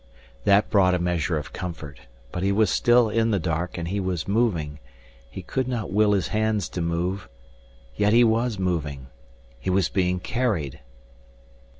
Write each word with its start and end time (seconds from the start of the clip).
That 0.45 0.71
brought 0.71 0.95
a 0.95 0.97
measure 0.99 1.37
of 1.37 1.53
comfort. 1.53 1.99
But 2.31 2.41
he 2.41 2.51
was 2.51 2.71
still 2.71 3.07
in 3.07 3.29
the 3.29 3.37
dark, 3.37 3.77
and 3.77 3.87
he 3.87 3.99
was 3.99 4.27
moving 4.27 4.79
he 5.29 5.43
could 5.43 5.67
not 5.67 5.91
will 5.91 6.13
his 6.13 6.29
hands 6.29 6.67
to 6.69 6.81
move 6.81 7.29
yet 7.95 8.11
he 8.11 8.23
was 8.23 8.57
moving. 8.57 9.09
He 9.59 9.69
was 9.69 9.89
being 9.89 10.19
carried! 10.19 10.79